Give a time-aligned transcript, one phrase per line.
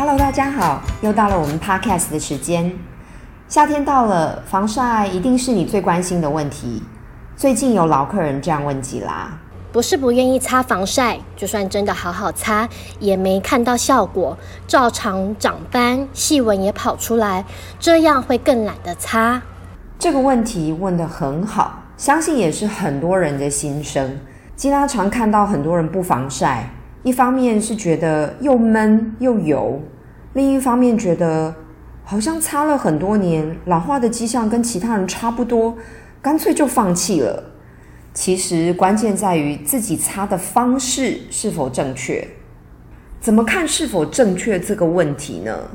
[0.00, 2.72] Hello，大家好，又到了我们 Podcast 的时间。
[3.48, 6.82] 夏天到了，防晒一定是你最关心的问题。
[7.36, 9.30] 最近有老客人这样问吉拉：
[9.70, 12.66] 不是不愿意擦防晒，就算真的好好擦，
[12.98, 17.44] 也没看到效果，照常长斑，细纹也跑出来，
[17.78, 19.42] 这样会更懒得擦。
[19.98, 24.18] 这个问题问得很好，相信也是很多人的心声。
[24.56, 26.70] 吉拉常看到很多人不防晒。
[27.02, 29.80] 一方面是觉得又闷又油，
[30.34, 31.54] 另一方面觉得
[32.04, 35.76] 好像擦了很多年，老化的迹象跟其他人差不多，
[36.20, 37.42] 干脆就放弃了。
[38.12, 42.26] 其实关键在于自己擦的方式是否正确。
[43.18, 45.70] 怎么看是否正确这个问题呢？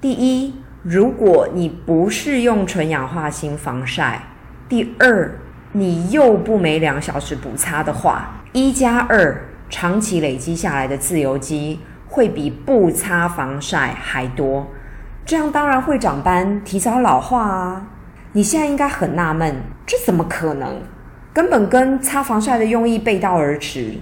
[0.00, 4.20] 第一，如果你不是用纯氧化锌防晒；
[4.68, 5.40] 第二，
[5.72, 9.42] 你又不每两小时补擦的话，一加二。
[9.68, 14.66] 长期累积下来的自由基会比不擦防晒还多，
[15.24, 17.86] 这样当然会长斑、提早老化啊！
[18.32, 20.82] 你现在应该很纳闷，这怎么可能？
[21.32, 23.94] 根本跟擦防晒的用意背道而驰。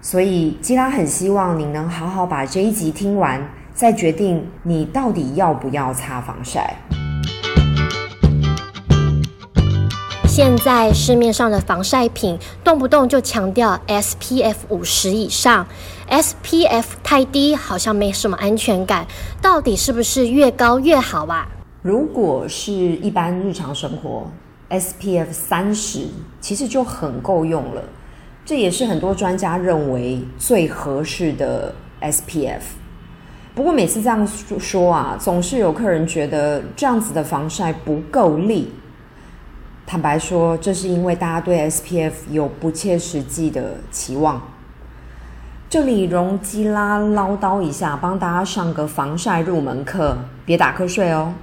[0.00, 3.40] 所以吉拉很希望你能好好把这一集听完，
[3.74, 6.76] 再决定你到底要不要擦防晒。
[10.32, 15.66] 现在市面上的防晒品动不动就强调 SPF 五十以上
[16.08, 19.04] ，SPF 太低好像没什么安全感，
[19.42, 21.48] 到底是不是越高越好啊？
[21.82, 24.30] 如果是一般日常生活
[24.70, 26.06] ，SPF 三十
[26.40, 27.82] 其实就很够用了，
[28.44, 32.60] 这也是很多专家认为最合适的 SPF。
[33.52, 34.24] 不过每次这样
[34.60, 38.70] 说啊，总是有客人觉得这样子的防晒不够力。
[39.86, 44.40] 坦白说，这是因为大家对 SPF 有不切实际的期望。
[45.68, 51.34] 这里容吉拉唠叨一下，帮大家上个防晒入门课，别打瞌睡哦。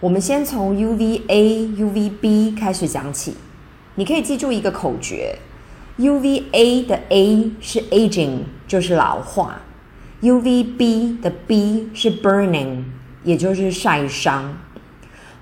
[0.00, 3.36] 我们先从 UVA、UVB 开始讲起。
[3.94, 5.38] 你可以记住一个口诀
[5.98, 9.60] ：UVA 的 A 是 aging，就是老化
[10.20, 12.84] ；UVB 的 B 是 burning，
[13.22, 14.58] 也就是晒伤。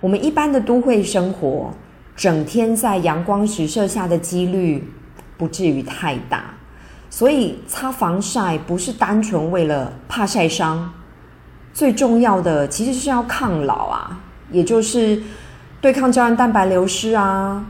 [0.01, 1.73] 我们一般的都会生活。
[2.15, 4.87] 整天在阳光直射下的几率
[5.39, 6.45] 不至于太大，
[7.09, 10.93] 所以擦防晒不是单纯为了怕晒伤，
[11.73, 15.23] 最重要的其实是要抗老啊，也就是
[15.81, 17.65] 对抗胶原蛋白流失啊、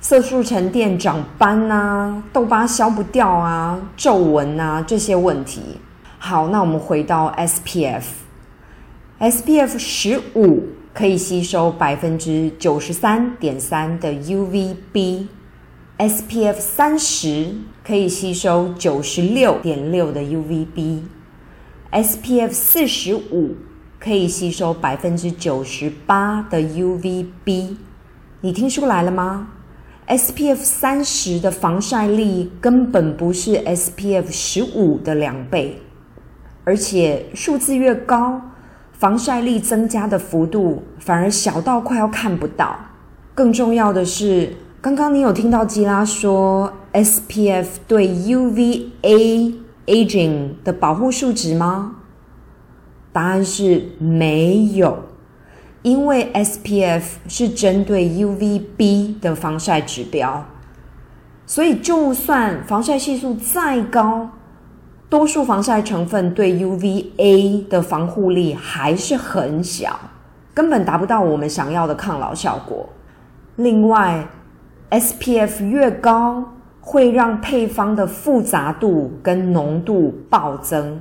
[0.00, 5.60] 色素沉淀、长斑啊、痘疤消不掉啊、皱纹啊这些问题。
[6.18, 10.68] 好，那我们回到 SPF，SPF 十五。
[10.98, 17.54] 可以吸收百分之九十三点三的 UVB，SPF 三十
[17.86, 23.54] 可以吸收九十六点六的 UVB，SPF 四十五
[24.00, 27.76] 可以吸收百分之九十八的 UVB。
[28.40, 29.50] 你听出来了吗
[30.08, 35.80] ？SPF 三十的防晒力根本不是 SPF 十五的两倍，
[36.64, 38.42] 而且数字越高。
[38.98, 42.76] 防晒力增加的幅度反而小到快要看不到。
[43.32, 49.54] 更重要的是，刚刚你有听到基拉说 SPF 对 UVA
[49.86, 51.94] aging 的保护数值吗？
[53.12, 55.04] 答案是没有，
[55.82, 60.44] 因为 SPF 是针对 UVB 的防晒指标，
[61.46, 64.30] 所以就算防晒系数再高。
[65.10, 69.98] 多数防晒成分对 UVA 的防护力还是很小，
[70.52, 72.86] 根本达不到我们想要的抗老效果。
[73.56, 74.26] 另外
[74.90, 76.52] ，SPF 越高，
[76.82, 81.00] 会让配方的复杂度跟浓度暴增，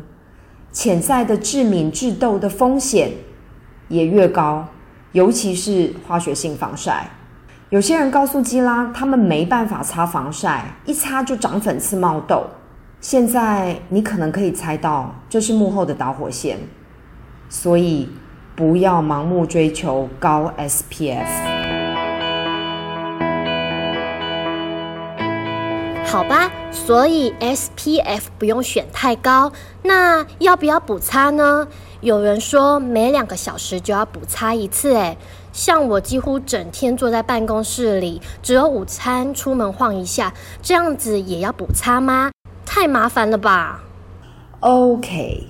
[0.71, 3.11] 潜在的致敏致痘的风险
[3.89, 4.65] 也越高，
[5.11, 7.09] 尤其是化学性防晒。
[7.69, 12.45] 有些人告诉基拉，他们没办法擦防晒，一擦就长粉刺冒痘。
[12.99, 16.57] 现在你可能可以猜到，这是幕后的导火线，
[17.47, 18.09] 所以
[18.55, 21.27] 不要盲目追求高 SPF。
[26.05, 29.51] 好吧，所以 SPF 不用选太高，
[29.83, 31.67] 那要不要补擦呢？
[32.01, 35.17] 有人说每两个小时就要补擦一次，诶，
[35.53, 40.33] 像我几乎整天坐在办公室里，只有午餐出门晃一下，
[40.63, 42.31] 这样子也要补擦吗？
[42.79, 43.79] 太麻烦了吧
[44.59, 45.47] ？OK，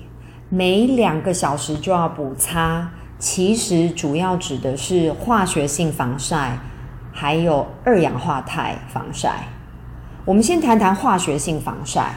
[0.48, 2.90] 每两个小时就要补擦，
[3.20, 6.58] 其实主要指的是化学性防晒，
[7.12, 9.50] 还有二氧化钛防晒。
[10.24, 12.14] 我们先谈谈化学性防晒，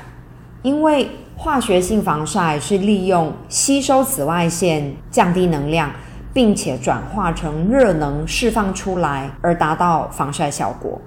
[0.62, 5.90] 因为化学性防晒是利用吸收紫外线降低能量，
[6.32, 11.00] 并且转化成热能释放出来，而达到防晒效果。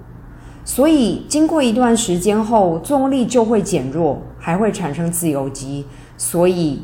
[0.64, 6.82] 所以经过一段时间后，作用力就会减弱，还会产生自由基，所以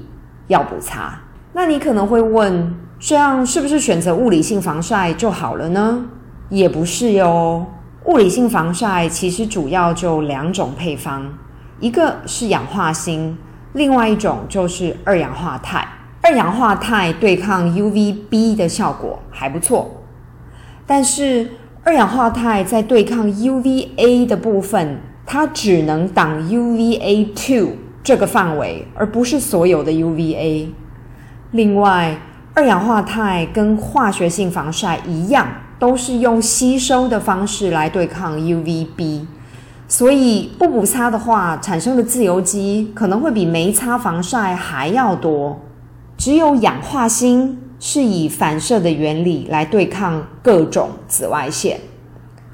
[0.49, 1.19] 要补擦。
[1.55, 6.05] 那你可能会问，这样是不是选择物理性防晒就好了呢？
[6.51, 7.65] 也不是哟。
[8.05, 11.33] 物理性防晒其实主要就两种配方，
[11.81, 13.37] 一个是氧化锌，
[13.73, 15.87] 另外一种就是二氧化钛。
[16.23, 19.91] 二氧化钛对抗 UVB 的效果还不错，
[20.87, 21.51] 但是
[21.91, 27.71] 二氧化钛在对抗 UVA 的部分，它只能挡 UVA2
[28.05, 30.69] 这个范围，而不是所有的 UVA。
[31.51, 32.17] 另外，
[32.55, 35.49] 二氧化钛跟化学性防晒一样。
[35.81, 39.23] 都是用吸收的方式来对抗 UVB，
[39.89, 45.59] 所以不补擦的话，产生的自由基可能会比没擦防晒还要多。
[46.19, 51.81] 只有氧化锌是以反射的原理来对抗各种紫外线，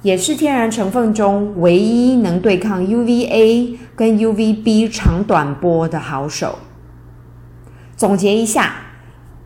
[0.02, 6.60] 也是天然成分中唯一能对抗 UVA 跟 UVB 长短波的好手。
[7.96, 8.76] 总结一下，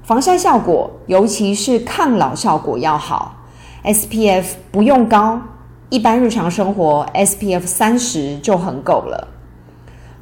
[0.02, 3.36] 防晒效果，尤其是抗老效果要好。
[3.82, 5.40] SPF 不用高，
[5.88, 9.28] 一般日常生活 SPF 三十就很够了。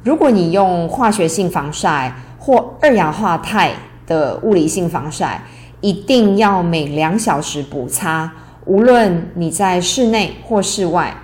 [0.01, 3.73] 如果你用化学性防晒或二氧化钛
[4.09, 5.41] 的物理性防晒，
[5.79, 8.29] 一定要每两小时补擦，
[8.65, 11.15] 无论你在室内或室外，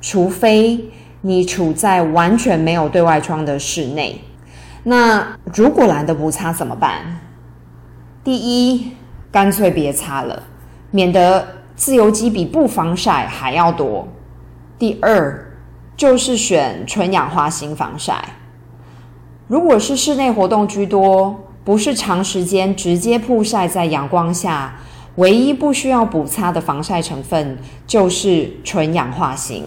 [0.00, 0.90] 除非
[1.20, 4.20] 你处在完全没有对外窗的室内。
[4.82, 7.20] 那如果懒得补擦怎么办？
[8.24, 8.92] 第一，
[9.30, 10.42] 干脆别擦了，
[10.90, 11.46] 免得。
[11.74, 14.06] 自由基比不防晒还要多。
[14.78, 15.52] 第二，
[15.96, 18.22] 就是选纯氧化锌防晒。
[19.48, 24.76] 如果是室内活动居多，不是长时间直接曝晒在阳光下，
[25.14, 27.56] 唯一不需要补擦的防晒成分
[27.86, 29.62] 就是纯氧化锌。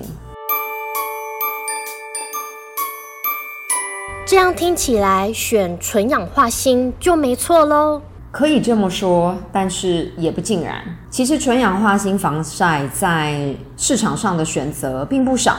[4.27, 8.01] 这样听起来，选纯氧化锌就没错喽。
[8.29, 10.83] 可以这么说，但是也不尽然。
[11.09, 15.55] 其实纯氧化锌防晒在市场上的选择并不少，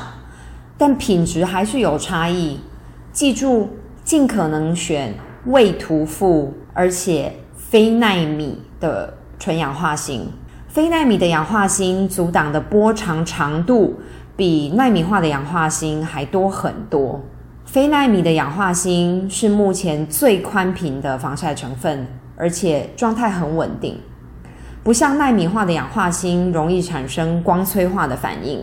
[0.77, 2.61] 但品质还是有差异。
[3.11, 3.71] 记住，
[4.05, 5.15] 尽可能选
[5.46, 10.28] 未涂覆而且非奈米的纯氧化锌。
[10.69, 13.98] 非奈米的氧化锌阻挡的波长长度
[14.37, 17.25] 比奈米化的氧化锌还多很多。
[17.64, 22.06] 非奈米的氧化锌是目前最宽频的防晒成分。
[22.38, 23.98] 而且状态很稳定，
[24.84, 28.62] 不像奈米化的氧化锌容易产生光催化的反应。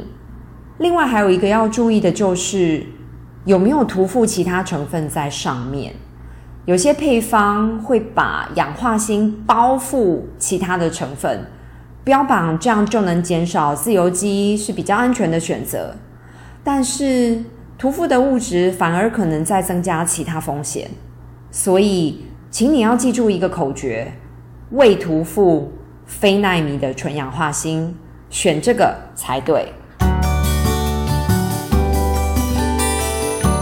[0.77, 2.85] 另外还有一个要注意的就是
[3.45, 5.95] 有没有涂覆其他成分在上面。
[6.65, 11.45] 有些配方会把氧化锌包覆其他的成分，
[12.03, 15.93] 标榜这样就能减少自由基，是比较安全的选择。
[16.63, 17.43] 但是
[17.77, 20.89] 涂覆的物质反而可能再增加其他风险，
[21.51, 22.25] 所以。
[22.53, 24.13] 请你要记住一个口诀：
[24.69, 25.63] 未涂覆
[26.05, 27.91] 非奈米的纯氧化锌，
[28.29, 29.73] 选这个才对。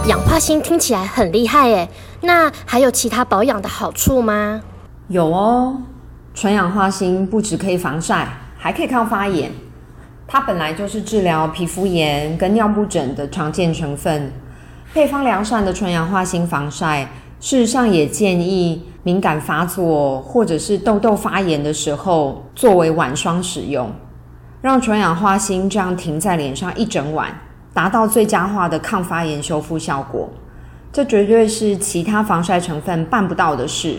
[0.06, 1.88] 氧化锌听起来很厉害诶，
[2.22, 4.62] 那还有其他保养的好处吗？
[5.08, 5.76] 有哦，
[6.32, 9.52] 纯氧化锌不只可以防晒，还可以抗发炎。
[10.26, 14.32] 它本来就是治疗皮肤炎跟尿布疹的常见成分，
[14.94, 17.08] 配方良善的纯氧化锌防晒。
[17.40, 23.90] 事实上，也建议敏感发作或者是痘痘发炎的时候作为晚霜使用，
[24.60, 27.36] 让纯氧化锌这样停在脸上一整晚，
[27.74, 30.30] 达到最佳化的抗发炎修复效果。
[30.92, 33.96] 这绝对是其他防晒成分办不到的事。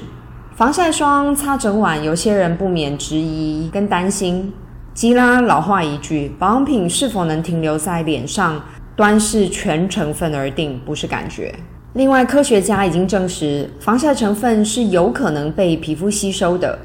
[0.56, 4.54] 防晒霜擦整晚，有些人不免质疑跟担心。
[4.94, 8.62] 基拉老话一句：保养品是否能停留在脸上，
[8.96, 11.56] 端视全成分而定，不是感觉。
[11.94, 16.78] 另外，科学家已经证实，防晒成分是有可能被皮肤吸收的，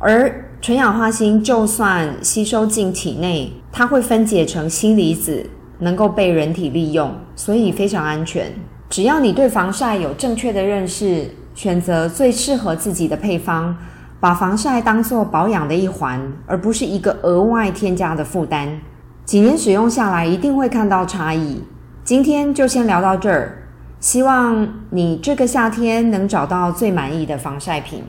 [0.00, 8.52] 而纯氧化锌就算吸收进体内，它会分解成锌离子，能够被人体利用，所以非常安全。
[8.90, 13.76] 只要你对防晒有正确的认识，选择最适合自己的配方，
[14.18, 18.68] 把防晒当做保养的一环，而不是一个额外添加的负担，
[19.26, 21.62] 几年使用下来，一定会看到差异。
[22.02, 23.64] 今天就先聊到这儿。
[24.00, 28.02] 希望你这个夏天能找到最满意的防晒品。